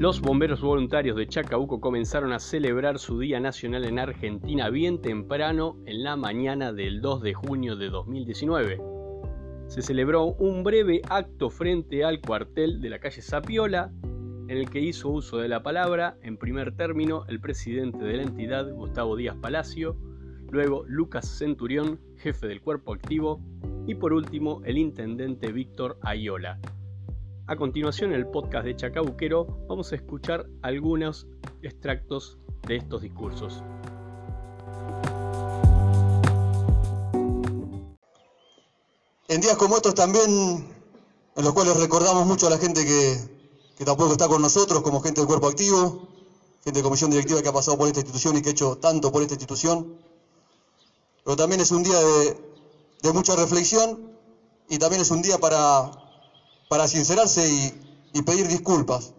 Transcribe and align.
Los 0.00 0.22
bomberos 0.22 0.62
voluntarios 0.62 1.14
de 1.14 1.26
Chacabuco 1.28 1.78
comenzaron 1.78 2.32
a 2.32 2.38
celebrar 2.38 2.98
su 2.98 3.18
Día 3.18 3.38
Nacional 3.38 3.84
en 3.84 3.98
Argentina 3.98 4.70
bien 4.70 5.02
temprano 5.02 5.76
en 5.84 6.04
la 6.04 6.16
mañana 6.16 6.72
del 6.72 7.02
2 7.02 7.20
de 7.20 7.34
junio 7.34 7.76
de 7.76 7.90
2019. 7.90 8.80
Se 9.66 9.82
celebró 9.82 10.24
un 10.24 10.64
breve 10.64 11.02
acto 11.06 11.50
frente 11.50 12.02
al 12.02 12.22
cuartel 12.22 12.80
de 12.80 12.88
la 12.88 12.98
calle 12.98 13.20
Sapiola, 13.20 13.92
en 14.48 14.56
el 14.56 14.70
que 14.70 14.80
hizo 14.80 15.10
uso 15.10 15.36
de 15.36 15.48
la 15.48 15.62
palabra, 15.62 16.16
en 16.22 16.38
primer 16.38 16.74
término, 16.74 17.26
el 17.28 17.38
presidente 17.38 18.02
de 18.02 18.16
la 18.16 18.22
entidad, 18.22 18.72
Gustavo 18.72 19.16
Díaz 19.16 19.36
Palacio, 19.36 19.98
luego 20.50 20.82
Lucas 20.86 21.28
Centurión, 21.28 22.00
jefe 22.16 22.46
del 22.46 22.62
cuerpo 22.62 22.94
activo, 22.94 23.42
y 23.86 23.96
por 23.96 24.14
último 24.14 24.62
el 24.64 24.78
intendente 24.78 25.52
Víctor 25.52 25.98
Ayola. 26.00 26.58
A 27.50 27.56
continuación, 27.56 28.12
en 28.12 28.20
el 28.20 28.28
podcast 28.28 28.64
de 28.64 28.76
Chacabuquero, 28.76 29.44
vamos 29.68 29.90
a 29.90 29.96
escuchar 29.96 30.46
algunos 30.62 31.26
extractos 31.62 32.38
de 32.68 32.76
estos 32.76 33.02
discursos. 33.02 33.64
En 39.26 39.40
días 39.40 39.56
como 39.56 39.74
estos 39.74 39.96
también, 39.96 40.30
en 41.34 41.44
los 41.44 41.52
cuales 41.52 41.76
recordamos 41.76 42.24
mucho 42.24 42.46
a 42.46 42.50
la 42.50 42.58
gente 42.58 42.86
que, 42.86 43.18
que 43.76 43.84
tampoco 43.84 44.12
está 44.12 44.28
con 44.28 44.40
nosotros, 44.42 44.80
como 44.82 45.00
gente 45.00 45.20
del 45.20 45.26
cuerpo 45.26 45.48
activo, 45.48 46.06
gente 46.62 46.78
de 46.78 46.84
comisión 46.84 47.10
directiva 47.10 47.42
que 47.42 47.48
ha 47.48 47.52
pasado 47.52 47.76
por 47.76 47.88
esta 47.88 47.98
institución 47.98 48.36
y 48.36 48.42
que 48.42 48.50
ha 48.50 48.52
hecho 48.52 48.78
tanto 48.78 49.10
por 49.10 49.22
esta 49.22 49.34
institución. 49.34 49.98
Pero 51.24 51.34
también 51.34 51.60
es 51.60 51.72
un 51.72 51.82
día 51.82 51.98
de, 51.98 52.40
de 53.02 53.12
mucha 53.12 53.34
reflexión 53.34 54.12
y 54.68 54.78
también 54.78 55.02
es 55.02 55.10
un 55.10 55.20
día 55.20 55.36
para 55.38 55.99
para 56.70 56.86
sincerarse 56.86 57.50
y, 58.12 58.22
pedir 58.22 58.46
disculpas, 58.46 59.12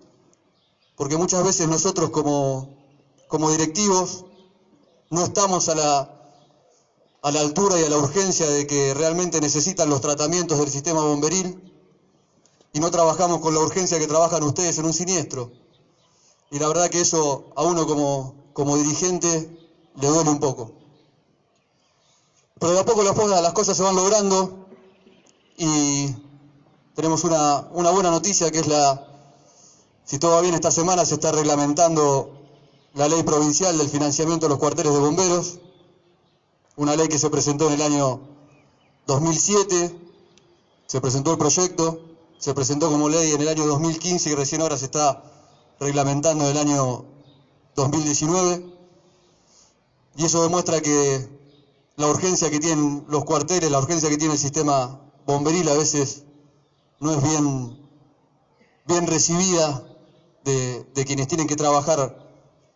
porque 0.96 1.18
muchas 1.18 1.44
veces 1.44 1.68
nosotros 1.68 2.10
como, 2.10 2.78
como 3.28 3.52
directivos 3.52 4.24
no 5.10 5.26
estamos 5.26 5.68
a 5.68 5.76
la, 5.76 6.34
a 7.22 7.32
la 7.32 7.42
altura 7.42 7.78
y 7.78 7.84
a 7.84 7.90
la 7.90 7.98
urgencia 7.98 8.50
de 8.50 8.66
que 8.66 8.94
realmente 8.94 9.42
necesitan 9.42 9.90
los 9.90 10.00
tratamientos 10.00 10.60
del 10.60 10.70
sistema 10.70 11.04
bomberil 11.04 11.62
y 12.72 12.80
no 12.80 12.90
trabajamos 12.90 13.42
con 13.42 13.54
la 13.54 13.60
urgencia 13.60 14.00
que 14.00 14.08
trabajan 14.08 14.44
ustedes 14.44 14.78
en 14.78 14.86
un 14.86 14.94
siniestro. 14.94 15.52
Y 16.52 16.60
la 16.60 16.70
verdad 16.70 16.90
que 16.90 17.02
eso 17.02 17.52
a 17.58 17.64
uno 17.64 17.86
como, 17.86 18.34
como 18.54 18.78
dirigente 18.78 19.28
le 20.00 20.08
duele 20.08 20.30
un 20.30 20.40
poco. 20.40 20.72
Pero 22.62 22.72
de 22.72 22.80
a 22.80 22.86
poco 22.86 23.04
las 23.04 23.54
cosas 23.54 23.76
se 23.76 23.84
van 23.84 23.98
logrando 23.98 24.61
tenemos 27.02 27.24
una, 27.24 27.62
buena 27.72 28.12
noticia 28.12 28.52
que 28.52 28.60
es 28.60 28.68
la, 28.68 29.08
si 30.06 30.20
todo 30.20 30.34
va 30.34 30.42
bien 30.42 30.54
esta 30.54 30.70
semana, 30.70 31.04
se 31.04 31.16
está 31.16 31.32
reglamentando 31.32 32.38
la 32.94 33.08
ley 33.08 33.24
provincial 33.24 33.76
del 33.76 33.90
financiamiento 33.90 34.46
de 34.46 34.52
los 34.52 34.60
cuarteles 34.60 34.94
de 34.94 35.00
bomberos, 35.00 35.58
una 36.76 36.96
ley 36.96 37.08
que 37.08 37.18
se 37.18 37.32
presentó 37.32 37.66
en 37.70 37.74
el 37.74 37.82
año 37.82 38.22
2007, 39.08 40.00
se 40.86 41.02
presentó 41.02 41.32
el 41.32 41.40
proyecto, 41.40 42.02
se 42.38 42.54
presentó 42.54 42.92
como 42.92 43.10
ley 43.10 43.32
en 43.32 43.42
el 43.42 43.48
año 43.48 43.66
2015 43.66 44.30
y 44.30 44.36
recién 44.36 44.62
ahora 44.62 44.78
se 44.78 44.86
está 44.86 45.24
reglamentando 45.80 46.44
en 46.44 46.52
el 46.52 46.58
año 46.60 47.06
2019. 47.78 48.64
Y 50.18 50.26
eso 50.26 50.44
demuestra 50.44 50.82
que 50.82 51.28
la 51.96 52.06
urgencia 52.06 52.52
que 52.52 52.60
tienen 52.60 53.06
los 53.08 53.26
cuarteles, 53.26 53.72
la 53.72 53.80
urgencia 53.80 54.08
que 54.08 54.18
tiene 54.18 54.36
el 54.36 54.40
sistema 54.40 55.02
bomberil 55.26 55.68
a 55.68 55.74
veces 55.74 56.26
no 57.02 57.12
es 57.12 57.22
bien, 58.86 59.08
recibida 59.08 59.84
de, 60.44 60.86
quienes 61.06 61.28
tienen 61.28 61.48
que 61.48 61.56
trabajar 61.56 62.16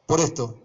por 0.07 0.19
esto. 0.19 0.55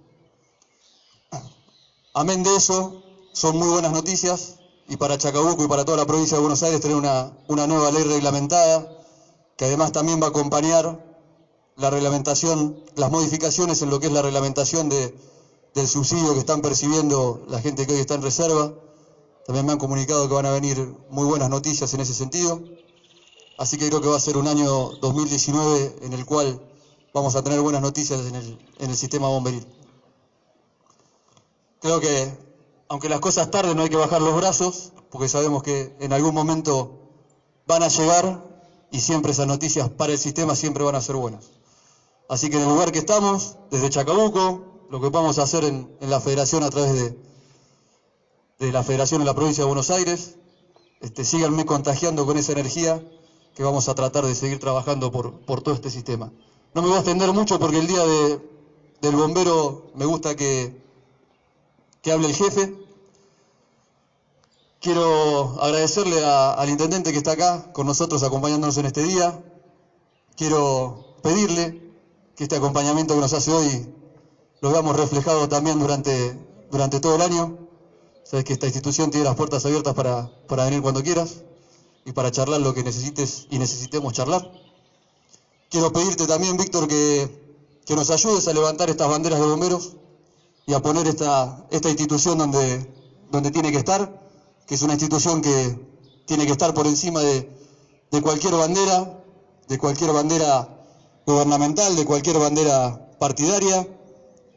Amén 2.15 2.43
de 2.43 2.57
eso, 2.57 3.03
son 3.33 3.59
muy 3.59 3.69
buenas 3.69 3.93
noticias 3.93 4.57
y 4.89 4.97
para 4.97 5.19
Chacabuco 5.19 5.63
y 5.63 5.69
para 5.69 5.85
toda 5.85 5.99
la 5.99 6.07
provincia 6.07 6.37
de 6.37 6.41
Buenos 6.41 6.63
Aires 6.63 6.81
tener 6.81 6.97
una, 6.97 7.33
nueva 7.49 7.91
ley 7.91 8.03
reglamentada 8.03 8.99
que 9.57 9.67
además 9.67 9.93
también 9.93 10.21
va 10.23 10.27
a 10.27 10.31
acompañar 10.31 10.99
la 11.77 11.91
reglamentación, 11.91 12.83
las 12.97 13.11
modificaciones 13.11 13.83
en 13.83 13.91
lo 13.91 14.01
que 14.01 14.07
es 14.07 14.13
la 14.13 14.23
reglamentación 14.23 14.89
de, 14.89 15.15
del 15.75 15.87
subsidio 15.87 16.33
que 16.33 16.41
están 16.41 16.63
percibiendo 16.63 17.45
la 17.47 17.61
gente 17.61 17.87
que 17.87 17.93
hoy 17.93 18.01
está 18.01 18.15
en 18.15 18.23
reserva. 18.23 18.73
También 19.45 19.67
me 19.67 19.73
han 19.73 19.79
comunicado 19.79 20.27
que 20.29 20.35
van 20.35 20.47
a 20.47 20.51
venir 20.51 20.95
muy 21.11 21.27
buenas 21.27 21.51
noticias 21.51 21.93
en 21.93 22.01
ese 22.01 22.15
sentido. 22.15 22.63
Así 23.61 23.77
que 23.77 23.89
creo 23.89 24.01
que 24.01 24.09
va 24.09 24.17
a 24.17 24.21
ser 24.21 24.39
un 24.39 24.49
año 24.49 24.89
2019 25.03 25.97
en 26.01 26.15
el 26.15 26.25
cual 26.25 26.63
vamos 27.13 27.37
a 27.37 27.43
tener 27.43 27.61
buenas 27.61 27.83
noticias 27.83 28.19
en 28.25 28.35
el, 28.89 28.97
sistema 28.97 29.29
bomberil. 29.29 29.67
Creo 31.83 32.01
que, 32.01 32.39
aunque 32.89 33.11
las 33.11 33.21
cosas 33.21 33.51
tarden, 33.51 33.77
no 33.77 33.83
hay 33.83 33.91
que 33.91 33.99
bajar 33.99 34.23
los 34.23 34.35
brazos, 34.35 34.95
porque 35.11 35.29
sabemos 35.29 35.63
que 35.63 35.95
en 36.01 36.15
algún 36.15 36.35
momento 36.35 37.03
van 37.67 37.83
a 37.83 37.89
llegar 37.89 38.43
y 38.91 39.01
siempre 39.01 39.33
esas 39.33 39.47
noticias 39.47 39.91
para 39.91 40.13
el 40.13 40.19
sistema 40.19 40.57
siempre 40.57 40.83
van 40.83 40.95
a 40.95 41.03
ser 41.03 41.17
buenas. 41.17 41.51
Así 42.31 42.49
que 42.49 42.57
en 42.57 42.63
el 42.63 42.69
lugar 42.71 42.93
que 42.93 43.01
estamos, 43.01 43.59
desde 43.71 43.91
Chacabuco, 43.91 44.87
lo 44.89 45.03
que 45.03 45.11
vamos 45.11 45.39
a 45.39 45.43
hacer 45.43 45.65
en, 45.65 45.99
la 46.01 46.19
federación 46.19 46.63
a 46.63 46.71
través 46.71 46.95
de, 46.95 47.15
de 48.59 48.73
la 48.73 48.83
federación 48.83 49.21
en 49.21 49.27
la 49.27 49.35
provincia 49.35 49.65
de 49.65 49.69
Buenos 49.69 49.91
Aires, 49.91 50.37
este, 51.03 51.27
síganme 51.27 51.67
contagiando 51.67 52.25
con 52.25 52.39
esa 52.39 52.53
energía 52.53 53.05
que 53.55 53.63
vamos 53.63 53.89
a 53.89 53.95
tratar 53.95 54.25
de 54.25 54.35
seguir 54.35 54.59
trabajando 54.59 55.11
por, 55.11 55.41
por 55.41 55.63
todo 55.63 55.75
este 55.75 55.91
sistema. 55.91 56.33
No 56.75 56.83
me 56.83 56.89
voy 56.89 56.97
a 56.97 57.01
extender 57.01 57.33
mucho 57.33 57.59
porque 57.59 57.79
el 57.79 57.87
día 57.87 58.05
de, 58.05 58.41
del 59.01 59.17
bombero 59.17 59.91
me 59.95 60.05
gusta 60.05 60.37
que, 60.37 60.81
que 62.03 62.13
hable 62.13 62.29
el 62.29 62.35
jefe. 62.35 62.75
Quiero 64.81 65.61
agradecerle 65.61 66.25
al 66.25 66.69
intendente 66.71 67.13
que 67.13 67.19
está 67.19 67.33
acá 67.33 67.73
con 67.73 67.87
nosotros 67.87 68.23
acompañándonos 68.23 68.77
en 68.79 68.87
este 68.87 69.03
día. 69.03 69.43
Quiero 70.37 71.17
pedirle 71.23 71.93
que 72.37 72.45
este 72.45 72.57
acompañamiento 72.57 73.15
que 73.15 73.21
nos 73.21 73.33
hace 73.33 73.53
hoy 73.53 73.93
lo 74.61 74.71
veamos 74.71 74.97
reflejado 74.97 75.49
también 75.49 75.79
durante, 75.79 76.39
durante 76.71 77.01
todo 77.01 77.17
el 77.17 77.23
año. 77.23 77.59
Sabes 78.23 78.45
que 78.45 78.53
esta 78.53 78.67
institución 78.67 79.11
tiene 79.11 79.25
las 79.25 79.35
puertas 79.35 79.67
abiertas 79.67 79.93
para, 79.93 80.31
para 80.47 80.65
venir 80.65 80.81
cuando 80.81 81.03
quieras 81.03 81.43
y 82.05 82.13
para 82.13 82.31
charlar 82.31 82.61
lo 82.61 82.75
que 82.75 82.83
necesites 82.83 83.47
y 83.51 83.59
necesitemos 83.59 84.13
charlar. 84.13 84.51
Quiero 85.69 85.93
pedirte 85.93 86.27
también, 86.27 86.57
Víctor, 86.57 86.89
que, 86.89 87.29
que 87.85 87.95
nos 87.95 88.11
ayudes 88.11 88.49
a 88.49 88.53
levantar 88.53 88.91
estas 88.91 89.09
banderas 89.09 89.39
de 89.39 89.47
bomberos 89.47 89.97
y 90.67 90.75
a 90.75 90.81
poner 90.81 91.07
esta, 91.07 91.67
esta 91.71 91.89
institución 91.89 92.39
donde, 92.39 92.93
donde 93.31 93.51
tiene 93.51 93.71
que 93.71 93.79
estar, 93.79 94.21
que 94.67 94.75
es 94.75 94.83
una 94.83 94.95
institución 94.95 95.43
que 95.43 95.79
tiene 96.27 96.47
que 96.47 96.53
estar 96.53 96.75
por 96.75 96.87
encima 96.87 97.21
de, 97.21 97.49
de 98.11 98.23
cualquier 98.23 98.55
bandera, 98.55 99.23
de 99.69 99.79
cualquier 99.79 100.13
bandera 100.13 100.85
gubernamental, 101.27 101.95
de 101.97 102.05
cualquier 102.05 102.39
bandera 102.39 103.17
partidaria, 103.19 103.87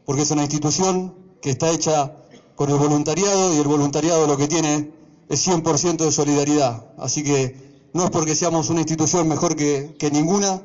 porque 0.06 0.24
es 0.24 0.32
una 0.32 0.44
institución 0.44 1.16
que 1.42 1.52
está 1.52 1.70
hecha 1.70 2.16
con 2.56 2.70
el 2.70 2.78
voluntariado 2.78 3.54
y 3.54 3.58
el 3.58 3.68
voluntariado 3.68 4.28
lo 4.28 4.38
que 4.38 4.48
tiene 4.48 4.92
es 5.30 5.48
100% 5.48 5.98
de 5.98 6.12
solidaridad. 6.12 6.94
Así 6.98 7.24
que 7.24 7.90
no 7.94 8.06
es 8.06 8.12
porque 8.12 8.36
seamos 8.36 8.70
una 8.70 8.82
institución 8.82 9.28
mejor 9.28 9.56
que, 9.56 10.10
ninguna, 10.12 10.62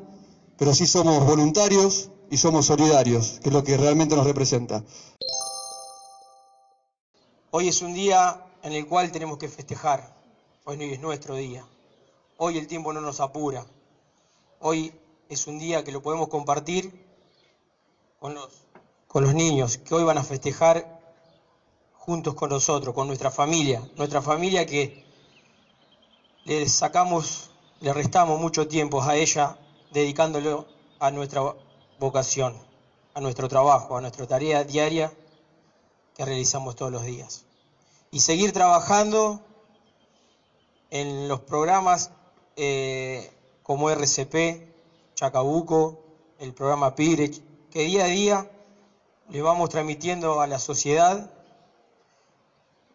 pero 0.56 0.74
sí 0.74 0.86
somos 0.86 1.24
voluntarios 1.26 2.10
y 2.30 2.36
somos 2.36 2.66
solidarios, 2.66 3.40
que 3.42 3.48
es 3.48 3.54
lo 3.54 3.64
que 3.64 3.76
realmente 3.76 4.16
nos 4.16 4.26
representa. 4.26 4.84
Hoy 7.50 7.68
es 7.68 7.82
un 7.82 7.94
día 7.94 8.44
en 8.62 8.72
el 8.72 8.86
cual 8.86 9.10
tenemos 9.10 9.38
que 9.38 9.48
festejar. 9.48 10.16
Hoy 10.64 10.82
es 10.82 11.00
nuestro 11.00 11.34
día. 11.34 11.66
Hoy 12.36 12.58
el 12.58 12.66
tiempo 12.66 12.92
no 12.92 13.00
nos 13.00 13.20
apura. 13.20 13.66
Hoy 14.60 14.92
es 15.28 15.46
un 15.46 15.58
día 15.58 15.84
que 15.84 15.92
lo 15.92 16.02
podemos 16.02 16.28
compartir 16.28 17.06
con 18.18 18.34
los 19.24 19.34
niños, 19.34 19.78
que 19.78 19.94
hoy 19.94 20.04
van 20.04 20.18
a 20.18 20.24
festejar 20.24 20.97
juntos 22.08 22.34
con 22.34 22.48
nosotros, 22.48 22.94
con 22.94 23.06
nuestra 23.06 23.30
familia, 23.30 23.86
nuestra 23.96 24.22
familia 24.22 24.64
que 24.64 25.04
le 26.46 26.66
sacamos, 26.66 27.50
le 27.80 27.92
restamos 27.92 28.40
mucho 28.40 28.66
tiempo 28.66 29.02
a 29.02 29.14
ella 29.14 29.58
dedicándolo 29.92 30.64
a 31.00 31.10
nuestra 31.10 31.54
vocación, 32.00 32.56
a 33.12 33.20
nuestro 33.20 33.46
trabajo, 33.46 33.94
a 33.94 34.00
nuestra 34.00 34.26
tarea 34.26 34.64
diaria 34.64 35.12
que 36.16 36.24
realizamos 36.24 36.76
todos 36.76 36.90
los 36.90 37.04
días. 37.04 37.44
Y 38.10 38.20
seguir 38.20 38.52
trabajando 38.52 39.42
en 40.88 41.28
los 41.28 41.40
programas 41.40 42.10
eh, 42.56 43.30
como 43.62 43.90
RCP, 43.90 44.66
Chacabuco, 45.14 46.00
el 46.38 46.54
programa 46.54 46.94
PIRECH, 46.94 47.42
que 47.70 47.82
día 47.82 48.04
a 48.04 48.08
día 48.08 48.50
le 49.28 49.42
vamos 49.42 49.68
transmitiendo 49.68 50.40
a 50.40 50.46
la 50.46 50.58
sociedad 50.58 51.34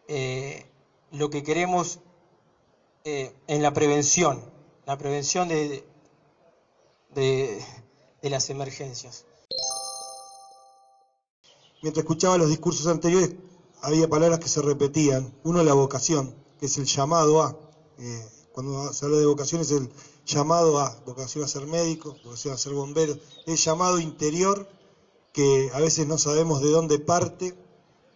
eh, 0.08 0.66
lo 1.10 1.30
que 1.30 1.42
queremos 1.42 2.00
eh, 3.04 3.34
en 3.46 3.62
la 3.62 3.72
prevención, 3.72 4.42
la 4.86 4.98
prevención 4.98 5.48
de, 5.48 5.84
de, 7.14 7.64
las 8.22 8.50
emergencias. 8.50 9.24
Mientras 11.82 12.04
escuchaba 12.04 12.38
los 12.38 12.48
discursos 12.48 12.86
anteriores, 12.86 13.34
había 13.82 14.08
palabras 14.08 14.38
que 14.38 14.48
se 14.48 14.62
repetían. 14.62 15.34
Uno, 15.44 15.62
la 15.62 15.74
vocación, 15.74 16.34
que 16.58 16.66
es 16.66 16.78
el 16.78 16.86
llamado 16.86 17.42
a. 17.42 17.56
Eh, 17.98 18.26
cuando 18.52 18.92
se 18.92 19.04
habla 19.04 19.18
de 19.18 19.26
vocación 19.26 19.60
es 19.60 19.70
el 19.72 19.90
llamado 20.24 20.78
a, 20.78 20.96
vocación 21.04 21.44
a 21.44 21.48
ser 21.48 21.66
médico, 21.66 22.16
vocación 22.24 22.54
a 22.54 22.56
ser 22.56 22.72
bombero, 22.72 23.18
el 23.46 23.56
llamado 23.56 23.98
interior 23.98 24.68
que 25.32 25.70
a 25.74 25.80
veces 25.80 26.06
no 26.06 26.16
sabemos 26.16 26.62
de 26.62 26.70
dónde 26.70 26.98
parte 27.00 27.54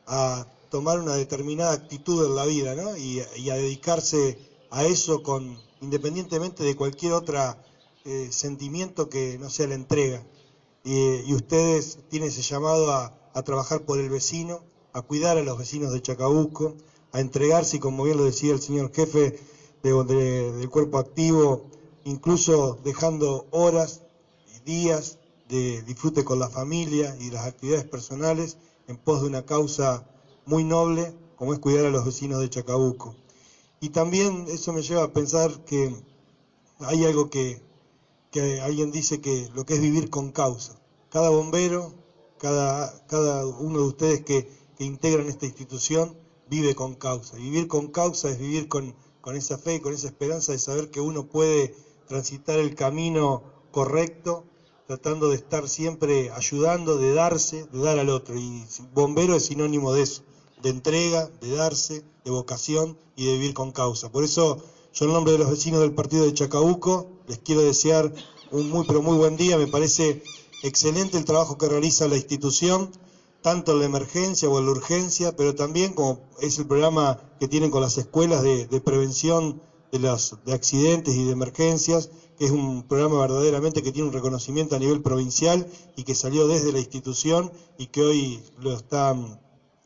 a 0.06 0.46
tomar 0.70 0.98
una 1.00 1.14
determinada 1.14 1.72
actitud 1.72 2.24
en 2.26 2.34
la 2.34 2.44
vida 2.44 2.74
¿no? 2.74 2.96
y, 2.96 3.20
a 3.20 3.54
dedicarse 3.54 4.38
a 4.70 4.84
eso 4.84 5.22
con 5.22 5.58
independientemente 5.80 6.64
de 6.64 6.76
cualquier 6.76 7.12
otro 7.12 7.56
eh, 8.04 8.28
sentimiento 8.30 9.08
que 9.08 9.38
no 9.38 9.50
sea 9.50 9.68
la 9.68 9.74
entrega. 9.74 10.24
y 10.84 11.32
ustedes 11.34 11.98
tienen 12.08 12.30
ese 12.30 12.42
llamado 12.42 12.92
a, 12.92 13.14
trabajar 13.44 13.82
por 13.82 14.00
el 14.00 14.10
vecino, 14.10 14.64
a 14.92 15.02
cuidar 15.02 15.38
a 15.38 15.44
los 15.44 15.56
vecinos 15.56 15.92
de 15.92 16.02
Chacabuco, 16.02 16.74
a 17.12 17.20
entregarse, 17.20 17.78
como 17.78 18.02
bien 18.02 18.16
lo 18.16 18.24
decía 18.24 18.52
el 18.52 18.60
señor 18.60 18.92
jefe 18.92 19.38
del 19.84 20.68
cuerpo 20.70 20.98
activo, 20.98 21.66
incluso 22.04 22.80
dejando 22.82 23.46
horas 23.52 24.02
y 24.56 24.58
días 24.64 25.18
de 25.48 25.82
disfrute 25.82 26.24
con 26.24 26.40
la 26.40 26.48
familia 26.48 27.16
y 27.20 27.30
las 27.30 27.46
actividades 27.46 27.84
personales 27.84 28.56
en 28.88 28.96
pos 28.96 29.20
de 29.20 29.28
una 29.28 29.46
causa 29.46 30.04
muy 30.48 30.64
noble 30.64 31.14
como 31.36 31.52
es 31.52 31.58
cuidar 31.58 31.84
a 31.84 31.90
los 31.90 32.06
vecinos 32.06 32.40
de 32.40 32.48
Chacabuco. 32.48 33.14
Y 33.80 33.90
también 33.90 34.46
eso 34.48 34.72
me 34.72 34.82
lleva 34.82 35.04
a 35.04 35.12
pensar 35.12 35.64
que 35.66 35.94
hay 36.80 37.04
algo 37.04 37.28
que, 37.28 37.60
que 38.30 38.60
alguien 38.62 38.90
dice 38.90 39.20
que 39.20 39.50
lo 39.54 39.66
que 39.66 39.74
es 39.74 39.80
vivir 39.80 40.08
con 40.08 40.32
causa. 40.32 40.80
Cada 41.10 41.28
bombero, 41.28 41.92
cada, 42.38 43.06
cada 43.06 43.46
uno 43.46 43.80
de 43.80 43.84
ustedes 43.84 44.24
que, 44.24 44.58
integran 44.80 45.26
esta 45.26 45.44
institución 45.44 46.16
vive 46.48 46.76
con 46.76 46.94
causa. 46.94 47.36
vivir 47.36 47.66
con 47.66 47.88
causa 47.88 48.30
es 48.30 48.38
vivir 48.38 48.68
con, 48.68 48.94
con 49.20 49.34
esa 49.34 49.58
fe, 49.58 49.82
con 49.82 49.92
esa 49.92 50.06
esperanza 50.06 50.52
de 50.52 50.60
saber 50.60 50.92
que 50.92 51.00
uno 51.00 51.26
puede 51.26 51.74
transitar 52.06 52.60
el 52.60 52.76
camino 52.76 53.42
correcto, 53.72 54.44
tratando 54.86 55.30
de 55.30 55.34
estar 55.34 55.68
siempre 55.68 56.30
ayudando, 56.30 56.96
de 56.96 57.12
darse, 57.12 57.66
de 57.66 57.78
dar 57.80 57.98
al 57.98 58.08
otro. 58.08 58.36
Y 58.38 58.64
bombero 58.94 59.34
es 59.34 59.46
sinónimo 59.46 59.92
de 59.92 60.02
eso, 60.02 60.22
de 60.62 60.70
entrega, 60.70 61.30
de 61.40 61.50
darse, 61.54 62.04
de 62.24 62.30
vocación 62.30 62.98
y 63.16 63.26
de 63.26 63.32
vivir 63.34 63.54
con 63.54 63.72
causa. 63.72 64.10
Por 64.10 64.24
eso 64.24 64.62
yo 64.92 65.06
en 65.06 65.12
nombre 65.12 65.32
de 65.32 65.38
los 65.38 65.50
vecinos 65.50 65.80
del 65.80 65.94
partido 65.94 66.24
de 66.24 66.34
Chacabuco 66.34 67.08
les 67.26 67.38
quiero 67.38 67.62
desear 67.62 68.12
un 68.50 68.70
muy 68.70 68.86
pero 68.86 69.02
muy 69.02 69.16
buen 69.16 69.36
día. 69.36 69.58
Me 69.58 69.66
parece 69.66 70.22
Excelente 70.60 71.16
el 71.16 71.24
trabajo 71.24 71.56
que 71.56 71.68
realiza 71.68 72.08
la 72.08 72.16
institución, 72.16 72.90
tanto 73.42 73.72
en 73.72 73.78
la 73.78 73.84
emergencia 73.84 74.48
o 74.48 74.58
en 74.58 74.66
la 74.66 74.72
urgencia, 74.72 75.36
pero 75.36 75.54
también 75.54 75.94
como 75.94 76.18
es 76.40 76.58
el 76.58 76.66
programa 76.66 77.20
que 77.38 77.46
tienen 77.46 77.70
con 77.70 77.80
las 77.80 77.96
escuelas 77.96 78.42
de, 78.42 78.66
prevención 78.84 79.62
de, 79.92 80.00
los, 80.00 80.36
de 80.44 80.52
accidentes 80.52 81.14
y 81.14 81.22
de 81.22 81.30
emergencias, 81.30 82.10
que 82.36 82.46
es 82.46 82.50
un 82.50 82.82
programa 82.82 83.20
verdaderamente 83.20 83.84
que 83.84 83.92
tiene 83.92 84.08
un 84.08 84.14
reconocimiento 84.14 84.74
a 84.74 84.80
nivel 84.80 85.00
provincial 85.00 85.68
y 85.94 86.02
que 86.02 86.16
salió 86.16 86.48
desde 86.48 86.72
la 86.72 86.80
institución 86.80 87.52
y 87.78 87.86
que 87.86 88.02
hoy 88.02 88.42
lo 88.58 88.72
están 88.72 89.40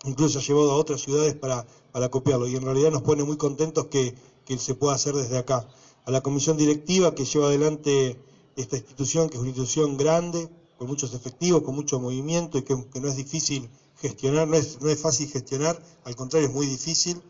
incluso 0.04 0.38
ha 0.38 0.42
llevado 0.42 0.72
a 0.72 0.76
otras 0.76 1.00
ciudades 1.02 1.34
para, 1.34 1.66
para 1.92 2.10
copiarlo. 2.10 2.46
Y 2.48 2.56
en 2.56 2.62
realidad 2.62 2.90
nos 2.90 3.02
pone 3.02 3.24
muy 3.24 3.36
contentos 3.36 3.86
que, 3.86 4.14
que 4.44 4.58
se 4.58 4.74
pueda 4.74 4.94
hacer 4.94 5.14
desde 5.14 5.38
acá. 5.38 5.68
A 6.04 6.10
la 6.10 6.20
comisión 6.20 6.56
directiva 6.56 7.14
que 7.14 7.24
lleva 7.24 7.46
adelante 7.46 8.18
esta 8.56 8.76
institución, 8.76 9.28
que 9.28 9.36
es 9.36 9.40
una 9.40 9.50
institución 9.50 9.96
grande, 9.96 10.48
con 10.82 10.88
muchos 10.88 11.14
efectivos, 11.14 11.62
con 11.62 11.76
mucho 11.76 12.00
movimiento 12.00 12.58
y 12.58 12.62
que, 12.62 12.74
no 12.74 13.08
es 13.08 13.16
difícil 13.16 13.70
gestionar, 14.00 14.48
no 14.48 14.56
es, 14.56 14.80
no 14.80 14.88
es, 14.88 14.98
fácil 14.98 15.28
gestionar, 15.28 15.80
al 16.04 16.16
contrario 16.16 16.48
es 16.48 16.54
muy 16.54 16.66
difícil. 16.66 17.22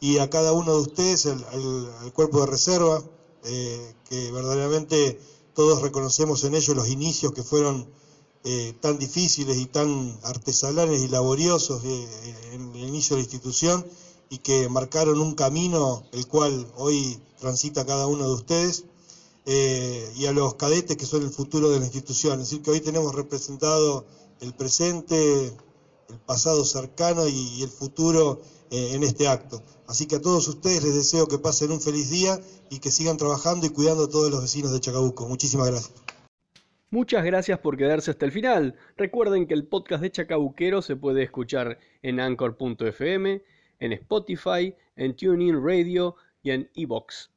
Y 0.00 0.18
a 0.18 0.28
cada 0.28 0.52
uno 0.52 0.74
de 0.74 0.80
ustedes, 0.82 1.26
al, 1.26 2.12
cuerpo 2.12 2.40
de 2.40 2.46
reserva, 2.46 3.02
eh, 3.44 3.94
que 4.08 4.30
verdaderamente 4.30 5.18
todos 5.54 5.80
reconocemos 5.80 6.44
en 6.44 6.54
ellos 6.54 6.76
los 6.76 6.88
inicios 6.88 7.32
que 7.32 7.42
fueron 7.42 7.88
eh, 8.50 8.74
tan 8.80 8.98
difíciles 8.98 9.58
y 9.58 9.66
tan 9.66 10.18
artesanales 10.22 11.02
y 11.02 11.08
laboriosos 11.08 11.84
en 11.84 12.74
el 12.74 12.88
inicio 12.88 13.14
de 13.14 13.20
la 13.20 13.24
institución 13.26 13.84
y 14.30 14.38
que 14.38 14.70
marcaron 14.70 15.20
un 15.20 15.34
camino 15.34 16.02
el 16.12 16.26
cual 16.26 16.66
hoy 16.78 17.20
transita 17.38 17.84
cada 17.84 18.06
uno 18.06 18.26
de 18.26 18.32
ustedes. 18.32 18.84
Eh, 19.44 20.10
y 20.16 20.24
a 20.24 20.32
los 20.32 20.54
cadetes 20.54 20.96
que 20.96 21.04
son 21.04 21.24
el 21.24 21.30
futuro 21.30 21.68
de 21.68 21.78
la 21.78 21.84
institución. 21.84 22.40
Es 22.40 22.48
decir, 22.48 22.62
que 22.62 22.70
hoy 22.70 22.80
tenemos 22.80 23.14
representado 23.14 24.06
el 24.40 24.54
presente, 24.54 25.46
el 26.08 26.18
pasado 26.24 26.64
cercano 26.64 27.28
y, 27.28 27.62
el 27.62 27.68
futuro 27.68 28.40
eh, 28.70 28.92
en 28.94 29.02
este 29.04 29.28
acto. 29.28 29.62
Así 29.86 30.06
que 30.06 30.16
a 30.16 30.22
todos 30.22 30.48
ustedes 30.48 30.82
les 30.82 30.94
deseo 30.94 31.28
que 31.28 31.38
pasen 31.38 31.70
un 31.70 31.82
feliz 31.82 32.08
día 32.08 32.40
y 32.70 32.78
que 32.78 32.90
sigan 32.90 33.18
trabajando 33.18 33.66
y 33.66 33.70
cuidando 33.70 34.04
a 34.04 34.08
todos 34.08 34.30
los 34.30 34.40
vecinos 34.40 34.72
de 34.72 34.80
Chacabuco. 34.80 35.28
Muchísimas 35.28 35.66
gracias. 35.66 36.07
Muchas 36.90 37.22
gracias 37.22 37.58
por 37.58 37.76
quedarse 37.76 38.10
hasta 38.10 38.24
el 38.24 38.32
final. 38.32 38.74
Recuerden 38.96 39.46
que 39.46 39.52
el 39.52 39.66
podcast 39.66 40.02
de 40.02 40.10
Chacabuquero 40.10 40.80
se 40.80 40.96
puede 40.96 41.22
escuchar 41.22 41.78
en 42.00 42.18
anchor.fm, 42.18 43.42
en 43.78 43.92
Spotify, 43.92 44.74
en 44.96 45.14
TuneIn 45.14 45.62
Radio 45.62 46.16
y 46.42 46.50
en 46.52 46.70
Evox. 46.74 47.30